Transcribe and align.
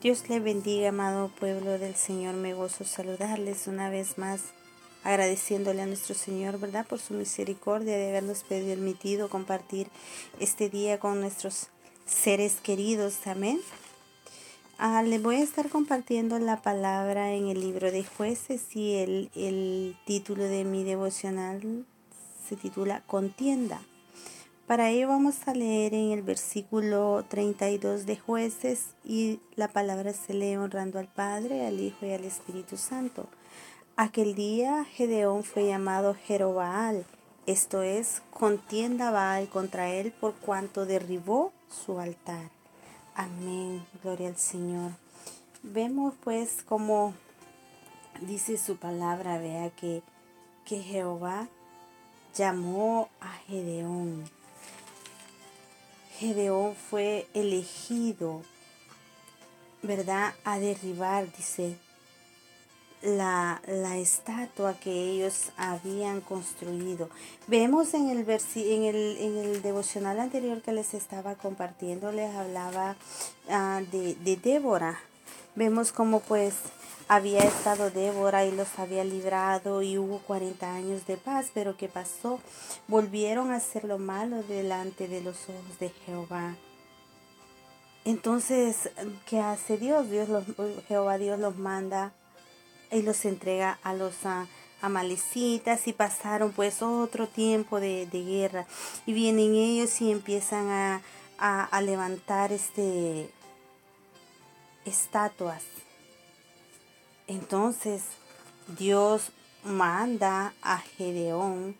Dios 0.00 0.30
le 0.30 0.40
bendiga, 0.40 0.88
amado 0.88 1.28
pueblo 1.28 1.78
del 1.78 1.94
Señor. 1.94 2.34
Me 2.34 2.54
gozo 2.54 2.84
saludarles 2.84 3.66
una 3.66 3.90
vez 3.90 4.16
más, 4.16 4.40
agradeciéndole 5.04 5.82
a 5.82 5.86
nuestro 5.86 6.14
Señor, 6.14 6.58
¿verdad? 6.58 6.86
Por 6.86 7.00
su 7.00 7.12
misericordia 7.12 7.98
de 7.98 8.08
habernos 8.08 8.42
permitido 8.44 9.28
compartir 9.28 9.88
este 10.38 10.70
día 10.70 10.98
con 10.98 11.20
nuestros 11.20 11.68
seres 12.06 12.60
queridos. 12.62 13.26
Amén. 13.26 13.60
Ah, 14.78 15.02
le 15.02 15.18
voy 15.18 15.36
a 15.36 15.42
estar 15.42 15.68
compartiendo 15.68 16.38
la 16.38 16.62
palabra 16.62 17.34
en 17.34 17.48
el 17.48 17.60
libro 17.60 17.92
de 17.92 18.02
jueces 18.02 18.74
y 18.74 18.94
el, 18.94 19.30
el 19.34 19.98
título 20.06 20.44
de 20.44 20.64
mi 20.64 20.82
devocional 20.82 21.84
se 22.48 22.56
titula 22.56 23.02
Contienda. 23.06 23.82
Para 24.70 24.90
ello 24.90 25.08
vamos 25.08 25.48
a 25.48 25.52
leer 25.52 25.94
en 25.94 26.12
el 26.12 26.22
versículo 26.22 27.24
32 27.26 28.06
de 28.06 28.16
jueces 28.16 28.94
y 29.04 29.40
la 29.56 29.66
palabra 29.66 30.12
se 30.12 30.32
lee 30.32 30.54
honrando 30.54 31.00
al 31.00 31.08
Padre, 31.08 31.66
al 31.66 31.80
Hijo 31.80 32.06
y 32.06 32.12
al 32.12 32.22
Espíritu 32.22 32.76
Santo. 32.76 33.26
Aquel 33.96 34.36
día 34.36 34.84
Gedeón 34.84 35.42
fue 35.42 35.66
llamado 35.66 36.14
Jerobaal, 36.14 37.04
esto 37.46 37.82
es, 37.82 38.22
contienda 38.30 39.10
Baal 39.10 39.48
contra 39.48 39.90
él 39.90 40.12
por 40.12 40.34
cuanto 40.34 40.86
derribó 40.86 41.50
su 41.68 41.98
altar. 41.98 42.50
Amén, 43.16 43.84
gloria 44.04 44.28
al 44.28 44.36
Señor. 44.36 44.92
Vemos 45.64 46.14
pues 46.22 46.62
como 46.62 47.12
dice 48.20 48.56
su 48.56 48.76
palabra, 48.76 49.38
vea 49.38 49.70
que, 49.70 50.04
que 50.64 50.80
Jehová 50.80 51.48
llamó 52.36 53.08
a 53.20 53.32
Gedeón 53.48 54.30
Gedeón 56.20 56.76
fue 56.76 57.26
elegido, 57.32 58.42
¿verdad? 59.82 60.34
A 60.44 60.58
derribar, 60.58 61.34
dice, 61.34 61.78
la, 63.00 63.62
la, 63.66 63.96
estatua 63.96 64.74
que 64.74 64.92
ellos 64.92 65.50
habían 65.56 66.20
construido. 66.20 67.08
Vemos 67.46 67.94
en 67.94 68.10
el, 68.10 68.28
en 68.28 68.84
el, 68.84 69.16
en 69.18 69.38
el 69.38 69.62
devocional 69.62 70.20
anterior 70.20 70.60
que 70.60 70.72
les 70.72 70.92
estaba 70.92 71.36
compartiendo, 71.36 72.12
les 72.12 72.34
hablaba 72.36 72.96
uh, 73.48 73.82
de, 73.90 74.14
de 74.16 74.36
Débora. 74.36 75.00
Vemos 75.54 75.90
como 75.90 76.20
pues 76.20 76.54
había 77.10 77.40
estado 77.40 77.90
Débora 77.90 78.46
y 78.46 78.52
los 78.52 78.78
había 78.78 79.02
librado 79.02 79.82
y 79.82 79.98
hubo 79.98 80.20
40 80.20 80.72
años 80.72 81.08
de 81.08 81.16
paz, 81.16 81.50
pero 81.52 81.76
¿qué 81.76 81.88
pasó? 81.88 82.38
Volvieron 82.86 83.50
a 83.50 83.56
hacer 83.56 83.82
lo 83.82 83.98
malo 83.98 84.44
delante 84.44 85.08
de 85.08 85.20
los 85.20 85.48
ojos 85.48 85.80
de 85.80 85.88
Jehová. 86.06 86.54
Entonces, 88.04 88.90
¿qué 89.26 89.40
hace 89.40 89.76
Dios? 89.76 90.08
Dios 90.08 90.28
los, 90.28 90.44
Jehová 90.86 91.18
Dios 91.18 91.40
los 91.40 91.56
manda 91.56 92.12
y 92.92 93.02
los 93.02 93.24
entrega 93.24 93.80
a 93.82 93.92
los 93.92 94.14
amalecitas 94.80 95.88
y 95.88 95.92
pasaron 95.92 96.52
pues 96.52 96.80
otro 96.80 97.26
tiempo 97.26 97.80
de, 97.80 98.06
guerra 98.06 98.66
y 99.04 99.14
vienen 99.14 99.56
ellos 99.56 100.00
y 100.00 100.12
empiezan 100.12 100.68
a, 100.68 101.02
a 101.38 101.80
levantar 101.82 102.52
este 102.52 103.32
estatuas 104.84 105.64
entonces 107.30 108.02
Dios 108.76 109.30
manda 109.62 110.52
a 110.62 110.78
Gedeón 110.78 111.76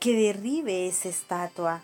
que 0.00 0.12
derribe 0.12 0.88
esa 0.88 1.08
estatua. 1.08 1.82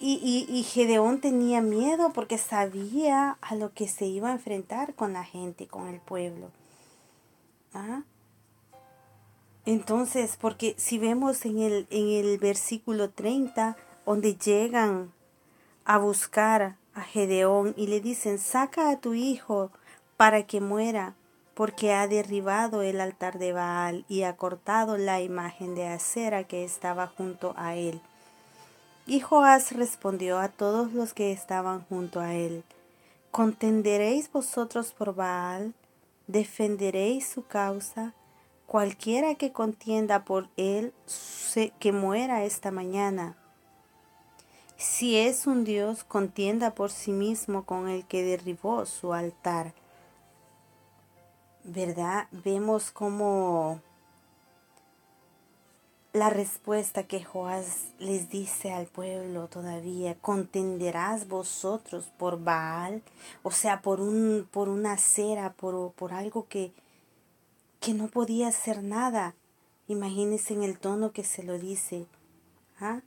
Y, 0.00 0.46
y, 0.48 0.62
Gedeón 0.62 1.20
tenía 1.20 1.60
miedo 1.60 2.12
porque 2.12 2.38
sabía 2.38 3.36
a 3.40 3.54
lo 3.56 3.72
que 3.72 3.88
se 3.88 4.06
iba 4.06 4.28
a 4.28 4.32
enfrentar 4.32 4.94
con 4.94 5.12
la 5.12 5.24
gente, 5.24 5.66
con 5.66 5.88
el 5.88 6.00
pueblo. 6.00 6.50
¿Ah? 7.74 8.02
Entonces, 9.66 10.36
porque 10.40 10.74
si 10.78 10.98
vemos 10.98 11.44
en 11.44 11.58
el, 11.60 11.86
en 11.90 12.08
el 12.08 12.38
versículo 12.38 13.10
30, 13.10 13.76
donde 14.06 14.36
llegan 14.36 15.12
a 15.84 15.98
buscar 15.98 16.76
a 16.98 17.02
Gedeón 17.02 17.74
y 17.76 17.86
le 17.86 18.00
dicen, 18.00 18.38
saca 18.38 18.90
a 18.90 19.00
tu 19.00 19.14
hijo 19.14 19.70
para 20.16 20.42
que 20.42 20.60
muera, 20.60 21.14
porque 21.54 21.92
ha 21.92 22.06
derribado 22.06 22.82
el 22.82 23.00
altar 23.00 23.38
de 23.38 23.52
Baal 23.52 24.04
y 24.08 24.22
ha 24.22 24.36
cortado 24.36 24.96
la 24.96 25.20
imagen 25.20 25.74
de 25.74 25.86
acera 25.86 26.44
que 26.44 26.64
estaba 26.64 27.06
junto 27.06 27.54
a 27.56 27.76
él. 27.76 28.00
Y 29.06 29.20
Joás 29.20 29.72
respondió 29.72 30.38
a 30.38 30.48
todos 30.48 30.92
los 30.92 31.14
que 31.14 31.32
estaban 31.32 31.84
junto 31.88 32.20
a 32.20 32.34
él, 32.34 32.62
¿contenderéis 33.30 34.30
vosotros 34.30 34.92
por 34.92 35.14
Baal? 35.14 35.74
¿Defenderéis 36.26 37.26
su 37.26 37.46
causa? 37.46 38.12
Cualquiera 38.66 39.34
que 39.36 39.50
contienda 39.50 40.24
por 40.24 40.48
él, 40.58 40.92
que 41.80 41.92
muera 41.92 42.44
esta 42.44 42.70
mañana. 42.70 43.34
Si 44.78 45.16
es 45.16 45.48
un 45.48 45.64
Dios, 45.64 46.04
contienda 46.04 46.72
por 46.72 46.92
sí 46.92 47.10
mismo 47.10 47.64
con 47.64 47.88
el 47.88 48.06
que 48.06 48.22
derribó 48.22 48.86
su 48.86 49.12
altar. 49.12 49.74
¿Verdad? 51.64 52.28
Vemos 52.30 52.92
como 52.92 53.80
la 56.12 56.30
respuesta 56.30 57.08
que 57.08 57.24
Joás 57.24 57.88
les 57.98 58.30
dice 58.30 58.72
al 58.72 58.86
pueblo 58.86 59.48
todavía, 59.48 60.14
contenderás 60.14 61.26
vosotros 61.26 62.12
por 62.16 62.40
Baal, 62.40 63.02
o 63.42 63.50
sea, 63.50 63.82
por 63.82 64.00
un 64.00 64.48
por 64.48 64.68
una 64.68 64.96
cera, 64.96 65.54
por, 65.54 65.90
por 65.92 66.12
algo 66.12 66.46
que 66.46 66.72
que 67.80 67.94
no 67.94 68.06
podía 68.06 68.46
hacer 68.46 68.84
nada. 68.84 69.34
Imagínense 69.88 70.54
en 70.54 70.62
el 70.62 70.78
tono 70.78 71.10
que 71.10 71.24
se 71.24 71.42
lo 71.42 71.58
dice. 71.58 72.06
¿ah? 72.80 73.00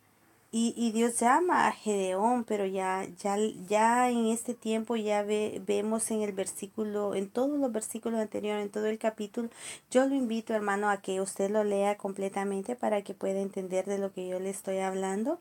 Y, 0.53 0.73
y, 0.75 0.91
Dios 0.91 1.17
llama 1.17 1.67
a 1.67 1.71
Gedeón, 1.71 2.43
pero 2.43 2.65
ya, 2.65 3.07
ya, 3.17 3.37
ya 3.69 4.09
en 4.09 4.25
este 4.25 4.53
tiempo 4.53 4.97
ya 4.97 5.23
vemos 5.23 6.11
en 6.11 6.23
el 6.23 6.33
versículo, 6.33 7.15
en 7.15 7.29
todos 7.29 7.57
los 7.57 7.71
versículos 7.71 8.19
anteriores, 8.19 8.65
en 8.65 8.69
todo 8.69 8.87
el 8.87 8.99
capítulo, 8.99 9.49
yo 9.89 10.05
lo 10.07 10.13
invito 10.13 10.53
hermano 10.53 10.89
a 10.89 10.97
que 10.97 11.21
usted 11.21 11.49
lo 11.49 11.63
lea 11.63 11.97
completamente 11.97 12.75
para 12.75 13.01
que 13.01 13.13
pueda 13.13 13.39
entender 13.39 13.85
de 13.85 13.97
lo 13.97 14.11
que 14.11 14.27
yo 14.27 14.41
le 14.41 14.49
estoy 14.49 14.79
hablando. 14.79 15.39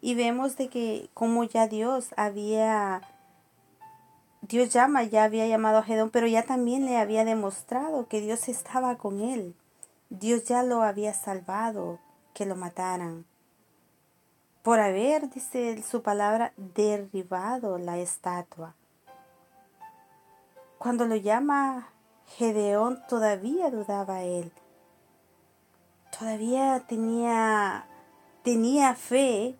Y 0.00 0.14
vemos 0.14 0.56
de 0.56 0.68
que 0.68 1.10
como 1.12 1.44
ya 1.44 1.68
Dios 1.68 2.14
había, 2.16 3.02
Dios 4.40 4.70
llama, 4.70 5.02
ya 5.02 5.24
había 5.24 5.46
llamado 5.46 5.78
a 5.78 5.82
Gedeón, 5.82 6.08
pero 6.08 6.28
ya 6.28 6.44
también 6.44 6.86
le 6.86 6.96
había 6.96 7.26
demostrado 7.26 8.08
que 8.08 8.22
Dios 8.22 8.48
estaba 8.48 8.96
con 8.96 9.20
él. 9.20 9.54
Dios 10.08 10.44
ya 10.44 10.62
lo 10.62 10.80
había 10.82 11.12
salvado, 11.12 11.98
que 12.32 12.46
lo 12.46 12.56
mataran 12.56 13.26
por 14.66 14.80
haber, 14.80 15.30
dice 15.30 15.80
su 15.88 16.02
palabra, 16.02 16.52
derribado 16.56 17.78
la 17.78 17.98
estatua. 17.98 18.74
Cuando 20.76 21.04
lo 21.04 21.14
llama 21.14 21.90
Gedeón, 22.36 23.00
todavía 23.08 23.70
dudaba 23.70 24.24
él. 24.24 24.50
Todavía 26.18 26.82
tenía, 26.88 27.86
tenía 28.42 28.96
fe, 28.96 29.54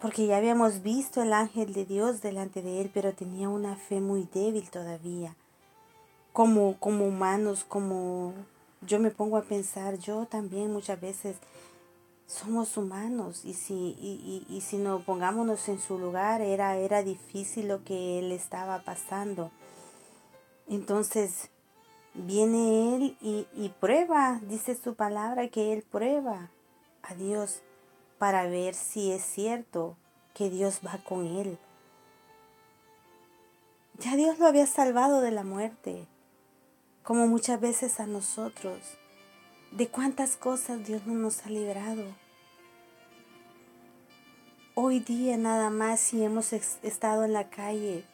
porque 0.00 0.28
ya 0.28 0.36
habíamos 0.36 0.84
visto 0.84 1.20
el 1.20 1.32
ángel 1.32 1.72
de 1.72 1.86
Dios 1.86 2.22
delante 2.22 2.62
de 2.62 2.82
él, 2.82 2.90
pero 2.94 3.14
tenía 3.14 3.48
una 3.48 3.74
fe 3.74 4.00
muy 4.00 4.28
débil 4.32 4.70
todavía. 4.70 5.34
Como, 6.32 6.76
como 6.78 7.08
humanos, 7.08 7.64
como 7.64 8.32
yo 8.82 9.00
me 9.00 9.10
pongo 9.10 9.38
a 9.38 9.42
pensar, 9.42 9.98
yo 9.98 10.26
también 10.26 10.72
muchas 10.72 11.00
veces 11.00 11.36
somos 12.28 12.76
humanos 12.76 13.46
y 13.46 13.54
si, 13.54 13.96
y, 13.98 14.46
y, 14.50 14.60
si 14.60 14.76
no 14.76 15.00
pongámonos 15.00 15.66
en 15.68 15.80
su 15.80 15.98
lugar 15.98 16.42
era, 16.42 16.76
era 16.76 17.02
difícil 17.02 17.68
lo 17.68 17.82
que 17.84 18.18
él 18.18 18.32
estaba 18.32 18.80
pasando. 18.82 19.50
Entonces 20.68 21.48
viene 22.12 22.94
él 22.94 23.16
y, 23.22 23.46
y 23.54 23.70
prueba, 23.80 24.40
dice 24.46 24.76
su 24.76 24.94
palabra 24.94 25.48
que 25.48 25.72
él 25.72 25.82
prueba 25.90 26.50
a 27.02 27.14
Dios 27.14 27.62
para 28.18 28.44
ver 28.44 28.74
si 28.74 29.10
es 29.10 29.22
cierto 29.22 29.96
que 30.34 30.50
Dios 30.50 30.80
va 30.86 30.98
con 30.98 31.26
él. 31.26 31.58
Ya 33.98 34.16
Dios 34.16 34.38
lo 34.38 34.46
había 34.46 34.66
salvado 34.66 35.22
de 35.22 35.30
la 35.30 35.44
muerte, 35.44 36.06
como 37.02 37.26
muchas 37.26 37.58
veces 37.58 38.00
a 38.00 38.06
nosotros. 38.06 38.98
¿De 39.70 39.88
cuántas 39.88 40.36
cosas 40.36 40.86
Dios 40.86 41.06
no 41.06 41.14
nos 41.14 41.44
ha 41.44 41.50
librado? 41.50 42.04
Hoy 44.74 45.00
día 45.00 45.36
nada 45.36 45.70
más 45.70 46.00
si 46.00 46.22
hemos 46.24 46.52
estado 46.52 47.24
en 47.24 47.32
la 47.32 47.50
calle, 47.50 48.04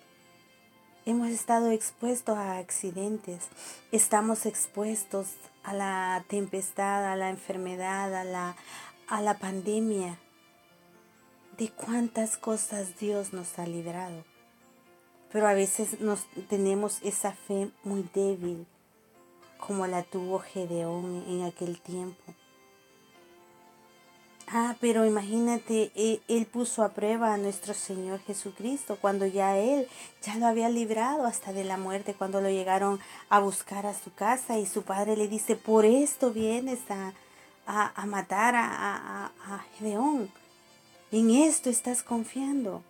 hemos 1.06 1.28
estado 1.28 1.70
expuestos 1.70 2.36
a 2.36 2.58
accidentes, 2.58 3.44
estamos 3.92 4.46
expuestos 4.46 5.28
a 5.62 5.74
la 5.74 6.24
tempestad, 6.28 7.10
a 7.10 7.16
la 7.16 7.30
enfermedad, 7.30 8.14
a 8.14 8.24
la, 8.24 8.56
a 9.08 9.22
la 9.22 9.38
pandemia. 9.38 10.18
de 11.56 11.70
cuántas 11.70 12.36
cosas 12.36 12.98
Dios 12.98 13.32
nos 13.32 13.58
ha 13.58 13.66
librado. 13.66 14.24
Pero 15.32 15.46
a 15.46 15.54
veces 15.54 16.00
nos 16.00 16.26
tenemos 16.48 17.00
esa 17.02 17.32
fe 17.32 17.70
muy 17.82 18.08
débil, 18.14 18.66
como 19.66 19.86
la 19.86 20.02
tuvo 20.02 20.40
Gedeón 20.40 21.24
en 21.28 21.42
aquel 21.42 21.80
tiempo. 21.80 22.34
Ah, 24.46 24.76
pero 24.78 25.06
imagínate, 25.06 25.90
e, 25.94 26.20
él, 26.28 26.44
puso 26.46 26.82
a 26.84 26.90
prueba 26.90 27.32
a 27.32 27.38
nuestro 27.38 27.72
Señor 27.72 28.20
Jesucristo 28.20 28.98
cuando 29.00 29.24
ya 29.26 29.56
Él 29.56 29.88
ya 30.22 30.36
lo 30.36 30.46
había 30.46 30.68
librado 30.68 31.24
hasta 31.24 31.52
de 31.54 31.64
la 31.64 31.78
muerte, 31.78 32.14
cuando 32.14 32.42
lo 32.42 32.50
llegaron 32.50 33.00
a 33.30 33.40
buscar 33.40 33.86
a 33.86 33.94
su 33.94 34.12
casa 34.12 34.58
y 34.58 34.66
su 34.66 34.82
padre 34.82 35.16
le 35.16 35.28
dice, 35.28 35.56
por 35.56 35.86
esto 35.86 36.30
vienes 36.30 36.80
a, 36.90 37.14
a, 37.66 38.06
matar 38.06 38.54
a, 38.54 38.66
a, 38.66 39.26
a 39.46 39.64
Gedeón. 39.78 40.30
En 41.10 41.30
esto 41.30 41.70
estás 41.70 42.02
confiando. 42.02 42.82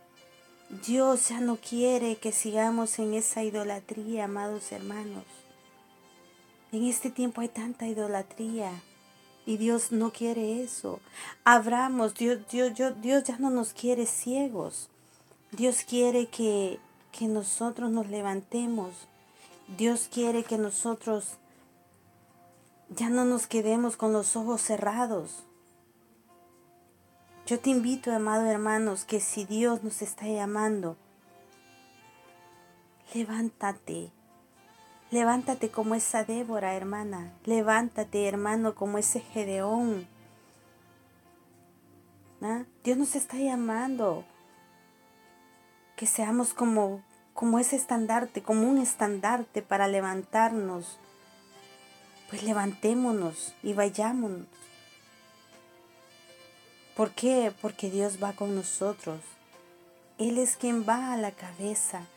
Dios 0.85 1.29
ya 1.29 1.41
no 1.41 1.56
quiere 1.56 2.17
que 2.17 2.32
sigamos 2.32 2.99
en 2.99 3.15
esa 3.15 3.44
idolatría, 3.44 4.25
amados 4.25 4.73
hermanos. 4.73 5.44
En 6.75 6.87
este 6.87 7.09
tiempo 7.09 7.41
hay 7.41 7.47
tanta 7.47 7.87
idolatría. 7.87 8.73
Y 9.47 9.59
Dios 9.59 9.93
no 9.93 10.11
quiere 10.11 10.61
eso. 10.61 10.99
Abramos, 11.44 12.15
Dios, 12.17 12.41
Dios, 12.50 12.73
Dios, 13.00 13.23
ya 13.23 13.38
no 13.38 13.49
nos 13.49 13.73
quiere 13.73 14.06
ciegos. 14.06 14.91
Dios 15.53 15.85
quiere 15.88 16.26
que, 16.26 16.81
que 17.12 17.29
nosotros 17.29 17.93
nos 17.93 18.09
levantemos. 18.09 19.06
Dios 19.79 20.09
quiere 20.12 20.43
que 20.43 20.59
nosotros 20.59 21.37
ya 22.88 23.09
no 23.09 23.25
nos 23.25 23.47
quedemos 23.47 23.97
con 23.97 24.12
los 24.12 24.35
ojos 24.35 24.61
cerrados. 24.61 25.44
Yo 27.47 27.61
te 27.61 27.70
invito, 27.70 28.11
amado 28.11 28.47
hermanos, 28.47 29.05
que 29.05 29.20
si 29.20 29.44
Dios 29.44 29.85
nos 29.85 30.03
está 30.03 30.27
llamando, 30.27 30.97
levántate, 33.15 34.11
Levántate 35.15 35.71
como 35.71 35.95
esa 35.95 36.25
Débora, 36.25 36.75
hermana. 36.75 37.33
Levántate, 37.45 38.27
hermano, 38.27 38.75
como 38.75 38.99
ese 38.99 39.21
Gedeón. 39.21 40.09
¿Ah? 42.43 42.65
Dios 42.83 42.99
nos 42.99 43.15
está 43.15 43.37
llamando. 43.37 44.25
Que 45.95 46.07
seamos 46.07 46.53
como, 46.53 47.01
como 47.33 47.61
ese 47.61 47.77
estandarte, 47.77 48.43
como 48.43 48.69
un 48.69 48.79
estandarte 48.79 49.63
para 49.63 49.87
levantarnos. 49.87 50.99
Pues 52.29 52.43
levantémonos 52.43 53.55
y 53.63 53.73
vayámonos. 53.73 54.49
¿Por 56.97 57.13
qué? 57.13 57.55
Porque 57.63 57.89
Dios 57.89 58.19
va 58.21 58.33
con 58.33 58.57
nosotros. 58.57 59.21
Él 60.19 60.39
es 60.39 60.57
quien 60.57 60.85
va 60.85 61.13
a 61.13 61.17
la 61.17 61.31
cabeza. 61.31 62.09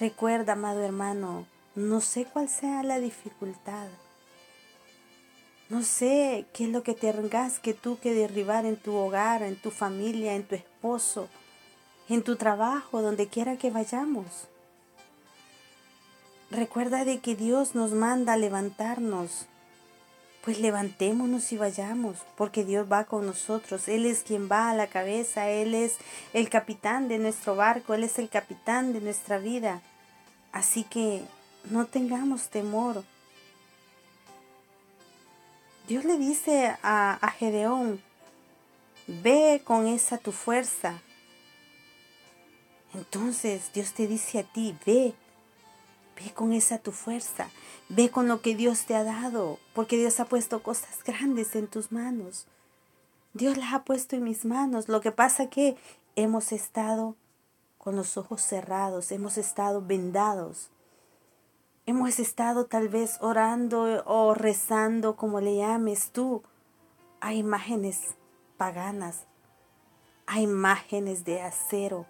Recuerda, 0.00 0.52
amado 0.52 0.84
hermano, 0.84 1.46
no 1.74 2.00
sé 2.00 2.24
cuál 2.24 2.48
sea 2.48 2.82
la 2.82 3.00
dificultad. 3.00 3.88
No 5.68 5.82
sé 5.82 6.46
qué 6.54 6.64
es 6.64 6.70
lo 6.70 6.82
que 6.82 6.94
tengas 6.94 7.58
que 7.58 7.74
tú 7.74 7.98
que 7.98 8.14
derribar 8.14 8.64
en 8.64 8.76
tu 8.76 8.94
hogar, 8.94 9.42
en 9.42 9.60
tu 9.60 9.70
familia, 9.70 10.34
en 10.34 10.44
tu 10.44 10.54
esposo, 10.54 11.28
en 12.08 12.22
tu 12.22 12.36
trabajo, 12.36 13.02
donde 13.02 13.26
quiera 13.26 13.58
que 13.58 13.70
vayamos. 13.70 14.48
Recuerda 16.50 17.04
de 17.04 17.18
que 17.18 17.36
Dios 17.36 17.74
nos 17.74 17.90
manda 17.90 18.34
a 18.34 18.38
levantarnos. 18.38 19.46
Pues 20.48 20.60
levantémonos 20.60 21.52
y 21.52 21.58
vayamos, 21.58 22.16
porque 22.34 22.64
Dios 22.64 22.90
va 22.90 23.04
con 23.04 23.26
nosotros. 23.26 23.86
Él 23.86 24.06
es 24.06 24.22
quien 24.22 24.48
va 24.50 24.70
a 24.70 24.74
la 24.74 24.86
cabeza, 24.86 25.50
Él 25.50 25.74
es 25.74 25.98
el 26.32 26.48
capitán 26.48 27.06
de 27.06 27.18
nuestro 27.18 27.54
barco, 27.54 27.92
Él 27.92 28.02
es 28.02 28.18
el 28.18 28.30
capitán 28.30 28.94
de 28.94 29.02
nuestra 29.02 29.36
vida. 29.36 29.82
Así 30.50 30.84
que 30.84 31.20
no 31.64 31.84
tengamos 31.84 32.48
temor. 32.48 33.04
Dios 35.86 36.06
le 36.06 36.16
dice 36.16 36.74
a, 36.82 37.34
Gedeón, 37.38 38.00
ve 39.06 39.60
con 39.62 39.86
esa 39.86 40.16
tu 40.16 40.32
fuerza. 40.32 40.94
Entonces 42.94 43.70
Dios 43.74 43.92
te 43.92 44.06
dice 44.06 44.38
a 44.38 44.44
ti, 44.44 44.74
ve, 44.86 45.12
ve 46.18 46.32
con 46.32 46.52
esa 46.52 46.78
tu 46.78 46.92
fuerza, 46.92 47.50
ve 47.88 48.10
con 48.10 48.28
lo 48.28 48.40
que 48.40 48.54
Dios 48.54 48.84
te 48.84 48.94
ha 48.94 49.04
dado, 49.04 49.58
porque 49.74 49.96
Dios 49.96 50.18
ha 50.20 50.24
puesto 50.24 50.62
cosas 50.62 51.02
grandes 51.04 51.54
en 51.54 51.68
tus 51.68 51.92
manos. 51.92 52.46
Dios 53.34 53.56
las 53.56 53.72
ha 53.72 53.84
puesto 53.84 54.16
en 54.16 54.24
mis 54.24 54.44
manos. 54.44 54.88
Lo 54.88 55.00
que 55.00 55.12
pasa 55.12 55.48
que 55.48 55.76
hemos 56.16 56.52
estado 56.52 57.14
con 57.76 57.94
los 57.94 58.16
ojos 58.16 58.42
cerrados, 58.42 59.12
hemos 59.12 59.38
estado 59.38 59.80
vendados. 59.80 60.70
Hemos 61.86 62.18
estado 62.18 62.66
tal 62.66 62.88
vez 62.88 63.18
orando 63.20 64.02
o 64.04 64.34
rezando, 64.34 65.16
como 65.16 65.40
le 65.40 65.56
llames 65.56 66.10
tú, 66.10 66.42
a 67.20 67.32
imágenes 67.32 68.16
paganas, 68.56 69.26
a 70.26 70.40
imágenes 70.40 71.24
de 71.24 71.40
acero, 71.40 72.06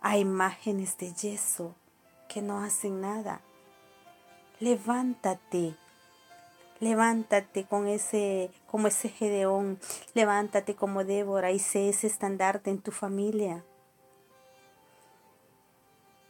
a 0.00 0.16
imágenes 0.16 0.96
de 0.96 1.12
yeso 1.12 1.74
que 2.30 2.42
no 2.42 2.62
hacen 2.62 3.00
nada. 3.00 3.40
Levántate, 4.60 5.74
levántate 6.78 7.64
con 7.64 7.88
ese, 7.88 8.50
como 8.68 8.86
ese 8.86 9.08
Gedeón, 9.08 9.80
levántate 10.14 10.76
como 10.76 11.04
Débora 11.04 11.50
y 11.50 11.58
sé 11.58 11.88
ese 11.88 12.06
estandarte 12.06 12.70
en 12.70 12.80
tu 12.80 12.92
familia. 12.92 13.64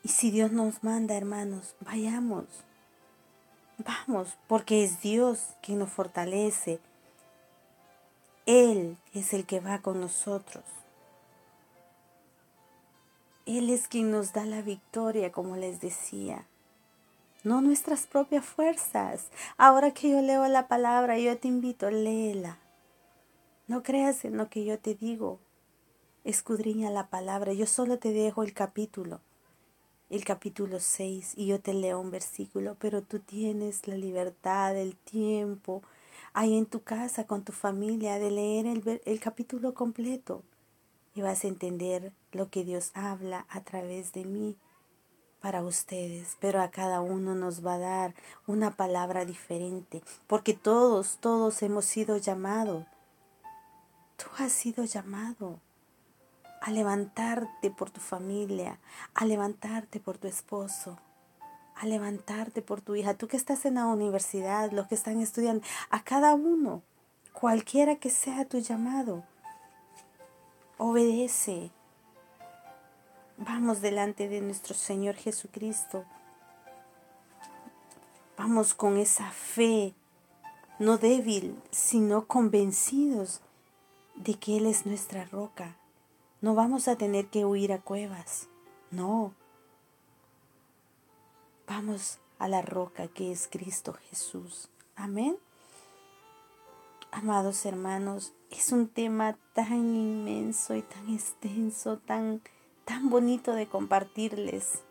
Y 0.03 0.09
si 0.09 0.31
Dios 0.31 0.53
nos 0.53 0.83
manda, 0.83 1.17
hermanos, 1.17 1.77
vayamos. 1.81 2.47
Vamos, 3.77 4.39
porque 4.49 4.85
es 4.85 5.03
Dios 5.03 5.55
quien 5.61 5.81
nos 5.81 5.91
fortalece. 5.91 6.81
Él 8.47 8.97
es 9.13 9.35
el 9.35 9.45
que 9.45 9.61
va 9.61 9.83
con 9.83 10.01
nosotros. 10.01 10.65
Él 13.47 13.71
es 13.71 13.89
quien 13.89 14.11
nos 14.11 14.33
da 14.33 14.45
la 14.45 14.63
victoria, 14.63 15.33
como 15.33 15.57
les 15.57 15.81
decía. 15.81 16.47
No 17.43 17.61
nuestras 17.61 18.07
propias 18.07 18.45
fuerzas. 18.45 19.29
Ahora 19.57 19.93
que 19.93 20.11
yo 20.11 20.21
leo 20.21 20.47
la 20.49 20.69
palabra, 20.69 21.19
yo 21.19 21.37
te 21.39 21.49
invito, 21.49 21.91
léela. 21.91 22.59
No 23.67 23.83
creas 23.83 24.25
en 24.25 24.37
lo 24.37 24.49
que 24.49 24.65
yo 24.65 24.79
te 24.79 24.95
digo. 24.95 25.41
Escudriña 26.25 26.91
la 26.91 27.09
palabra. 27.09 27.53
Yo 27.53 27.67
solo 27.67 27.99
te 27.99 28.13
dejo 28.13 28.43
el 28.43 28.53
capítulo 28.53 29.21
el 30.11 30.25
capítulo 30.25 30.81
6 30.81 31.35
y 31.37 31.47
yo 31.47 31.61
te 31.61 31.73
leo 31.73 32.01
un 32.01 32.11
versículo, 32.11 32.77
pero 32.81 33.01
tú 33.01 33.21
tienes 33.21 33.87
la 33.87 33.97
libertad, 33.97 34.77
el 34.77 34.97
tiempo, 34.97 35.83
ahí 36.33 36.59
en 36.59 36.67
tu 36.67 36.83
casa 36.83 37.27
con 37.29 37.45
tu 37.45 37.53
familia, 37.53 38.19
de 38.19 38.33
leer 38.33 38.67
el, 38.67 39.01
el 39.05 39.21
capítulo 39.21 39.73
completo 39.73 40.43
vas 41.21 41.45
a 41.45 41.49
entender 41.49 42.13
lo 42.33 42.51
que 42.51 42.65
Dios 42.65 42.91
habla 42.95 43.47
a 43.49 43.63
través 43.63 44.13
de 44.13 44.25
mí 44.25 44.57
para 45.41 45.63
ustedes, 45.63 46.37
pero 46.41 46.61
a 46.61 46.71
cada 46.71 47.01
uno 47.01 47.35
nos 47.35 47.65
va 47.65 47.75
a 47.75 47.79
dar 47.79 48.15
una 48.47 48.73
palabra 48.73 49.25
diferente, 49.25 50.03
porque 50.27 50.55
todos, 50.55 51.19
todos 51.21 51.63
hemos 51.63 51.87
sido 51.87 52.19
llamados. 52.19 52.85
Tú 54.17 54.27
has 54.39 54.53
sido 54.53 54.85
llamado 54.85 55.61
a 56.61 56.71
levantarte 56.71 57.71
por 57.71 57.91
tu 57.91 58.01
familia, 58.01 58.79
a 59.15 59.25
levantarte 59.25 59.99
por 59.99 60.19
tu 60.19 60.29
esposo, 60.29 60.99
a 61.75 61.87
levantarte 61.87 62.61
por 62.61 62.83
tu 62.83 62.95
hija, 62.95 63.15
tú 63.15 63.27
que 63.27 63.39
estás 63.39 63.65
en 63.65 63.75
la 63.75 63.87
universidad, 63.87 64.71
los 64.73 64.87
que 64.87 64.95
están 64.95 65.21
estudiando, 65.21 65.67
a 65.89 66.05
cada 66.05 66.35
uno, 66.35 66.83
cualquiera 67.33 67.97
que 67.97 68.11
sea 68.11 68.45
tu 68.45 68.59
llamado, 68.59 69.25
obedece. 70.81 71.71
Vamos 73.37 73.83
delante 73.83 74.29
de 74.29 74.41
nuestro 74.41 74.75
Señor 74.75 75.15
Jesucristo. 75.15 76.07
Vamos 78.39 78.73
con 78.73 78.97
esa 78.97 79.31
fe, 79.31 79.95
no 80.79 80.97
débil, 80.97 81.61
sino 81.71 82.27
convencidos 82.27 83.43
de 84.15 84.35
que 84.35 84.57
Él 84.57 84.65
es 84.65 84.87
nuestra 84.87 85.27
roca, 85.27 85.77
no 86.41 86.55
vamos 86.55 86.89
a 86.89 86.97
tener 86.97 87.27
que 87.27 87.45
huir 87.45 87.75
a 87.75 87.83
cuevas. 87.83 88.49
No. 88.91 89.35
Vamos 91.67 92.19
a 92.39 92.49
la 92.49 92.63
roca 92.63 93.09
que 93.09 93.31
es 93.31 93.49
Cristo 93.49 93.93
Jesús. 94.09 94.71
Amén. 94.97 95.37
Amados 97.13 97.67
hermanos, 97.67 98.33
es 98.51 98.73
un 98.73 98.89
tema 98.89 99.37
tan 99.55 99.95
inmenso 99.95 100.75
y 100.75 100.83
tan 100.83 101.09
extenso, 101.13 101.99
tan, 101.99 102.43
tan 102.85 103.09
bonito 103.09 103.55
de 103.55 103.67
compartirles. 103.67 104.83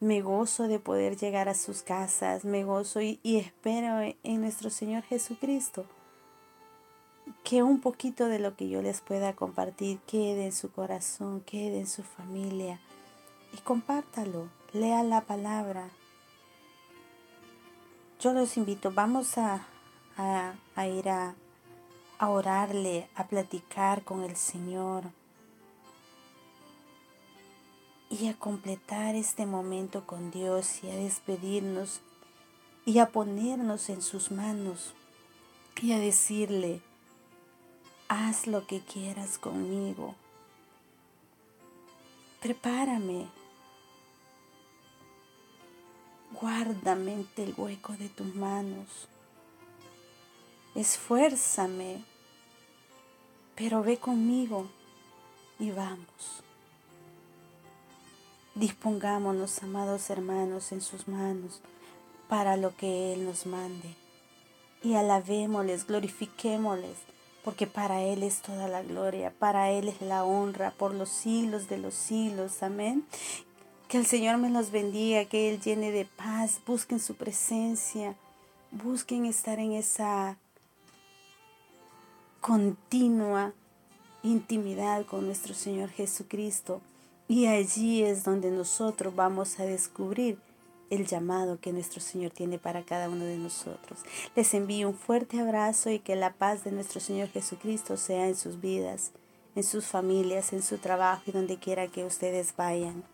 Me 0.00 0.22
gozo 0.22 0.66
de 0.66 0.78
poder 0.78 1.16
llegar 1.16 1.48
a 1.48 1.54
sus 1.54 1.82
casas, 1.82 2.44
me 2.44 2.64
gozo 2.64 3.00
y, 3.00 3.20
espero 3.22 4.00
en 4.22 4.40
nuestro 4.40 4.70
Señor 4.70 5.02
Jesucristo 5.04 5.86
que 7.44 7.62
un 7.62 7.80
poquito 7.80 8.26
de 8.26 8.38
lo 8.38 8.56
que 8.56 8.68
yo 8.68 8.82
les 8.82 9.00
pueda 9.00 9.34
compartir 9.34 9.98
quede 10.00 10.46
en 10.46 10.52
su 10.52 10.72
corazón, 10.72 11.42
quede 11.42 11.80
en 11.80 11.86
su 11.86 12.02
familia 12.02 12.80
y 13.52 13.58
compártalo, 13.58 14.48
lea 14.72 15.02
la 15.02 15.20
palabra. 15.22 15.90
Yo 18.20 18.32
los 18.32 18.56
invito, 18.56 18.90
vamos 18.92 19.38
a, 19.38 19.66
a, 20.16 20.86
ir 20.86 21.08
a, 21.08 21.34
a 22.20 22.28
orarle, 22.28 23.08
a 23.14 23.28
platicar 23.28 24.04
con 24.04 24.24
el 24.24 24.36
Señor 24.36 25.04
y 28.10 28.28
a 28.28 28.34
completar 28.34 29.14
este 29.14 29.46
momento 29.46 30.06
con 30.06 30.30
Dios 30.30 30.84
y 30.84 30.90
a 30.90 30.96
despedirnos 30.96 32.02
y 32.84 32.98
a 32.98 33.06
ponernos 33.06 33.88
en 33.88 34.02
sus 34.02 34.30
manos 34.30 34.92
y 35.80 35.92
a 35.92 35.98
decirle, 35.98 36.82
haz 38.08 38.46
lo 38.46 38.66
que 38.66 38.80
quieras 38.80 39.38
conmigo. 39.38 40.14
Prepárame. 42.42 43.28
Guárdame 46.38 47.14
en 47.14 47.28
el 47.36 47.54
hueco 47.56 47.94
de 47.94 48.10
tus 48.10 48.34
manos. 48.34 49.08
Esfuérzame, 50.74 52.09
pero 53.54 53.82
ve 53.82 53.98
conmigo 53.98 54.66
y 55.58 55.70
vamos. 55.70 56.42
Dispongámonos, 58.54 59.62
amados 59.62 60.10
hermanos, 60.10 60.72
en 60.72 60.80
sus 60.80 61.06
manos 61.06 61.60
para 62.28 62.56
lo 62.56 62.76
que 62.76 63.12
Él 63.12 63.24
nos 63.24 63.46
mande. 63.46 63.94
Y 64.82 64.94
alabémosles, 64.94 65.86
glorifiquémosles, 65.86 66.96
porque 67.44 67.66
para 67.66 68.02
Él 68.02 68.22
es 68.22 68.40
toda 68.40 68.68
la 68.68 68.82
gloria, 68.82 69.32
para 69.38 69.70
Él 69.70 69.88
es 69.88 70.00
la 70.00 70.24
honra 70.24 70.72
por 70.72 70.94
los 70.94 71.10
siglos 71.10 71.68
de 71.68 71.78
los 71.78 71.94
siglos. 71.94 72.62
Amén. 72.62 73.04
Que 73.88 73.98
el 73.98 74.06
Señor 74.06 74.38
me 74.38 74.50
los 74.50 74.70
bendiga, 74.70 75.24
que 75.24 75.50
Él 75.50 75.60
llene 75.60 75.90
de 75.90 76.04
paz, 76.04 76.60
busquen 76.66 77.00
su 77.00 77.16
presencia, 77.16 78.14
busquen 78.70 79.26
estar 79.26 79.58
en 79.58 79.72
esa 79.72 80.38
continua 82.40 83.52
intimidad 84.22 85.06
con 85.06 85.26
nuestro 85.26 85.54
Señor 85.54 85.90
Jesucristo. 85.90 86.80
Y 87.28 87.46
allí 87.46 88.02
es 88.02 88.24
donde 88.24 88.50
nosotros 88.50 89.14
vamos 89.14 89.60
a 89.60 89.64
descubrir 89.64 90.38
el 90.90 91.06
llamado 91.06 91.60
que 91.60 91.72
nuestro 91.72 92.00
Señor 92.00 92.32
tiene 92.32 92.58
para 92.58 92.82
cada 92.82 93.08
uno 93.08 93.24
de 93.24 93.38
nosotros. 93.38 94.00
Les 94.34 94.52
envío 94.54 94.88
un 94.88 94.96
fuerte 94.96 95.40
abrazo 95.40 95.90
y 95.90 96.00
que 96.00 96.16
la 96.16 96.32
paz 96.32 96.64
de 96.64 96.72
nuestro 96.72 97.00
Señor 97.00 97.28
Jesucristo 97.28 97.96
sea 97.96 98.26
en 98.26 98.34
sus 98.34 98.60
vidas, 98.60 99.12
en 99.54 99.62
sus 99.62 99.86
familias, 99.86 100.52
en 100.52 100.62
su 100.62 100.78
trabajo 100.78 101.22
y 101.26 101.32
donde 101.32 101.58
quiera 101.58 101.86
que 101.86 102.04
ustedes 102.04 102.54
vayan. 102.56 103.04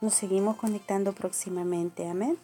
Nos 0.00 0.14
seguimos 0.14 0.56
conectando 0.56 1.12
próximamente. 1.12 2.08
Amén. 2.08 2.38